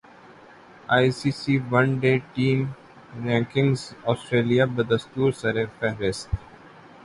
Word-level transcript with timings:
ائی 0.93 1.07
C 1.19 1.29
C 1.41 1.53
one 1.71 1.87
day 2.01 2.13
team 2.33 2.59
رینکنگاسٹریلیا 3.25 4.65
بدستورسرفہرست 4.75 6.27